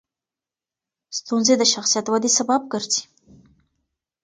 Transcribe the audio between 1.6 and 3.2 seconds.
شخصیت ودې سبب ګرځي.